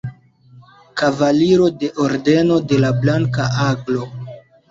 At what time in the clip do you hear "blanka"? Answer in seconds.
3.05-3.49